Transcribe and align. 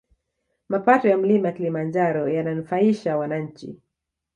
Mapato 0.69 1.07
ya 1.09 1.17
mlima 1.17 1.51
kilimanjaro 1.51 2.29
yananufaisha 2.29 3.17
wananchi 3.17 3.81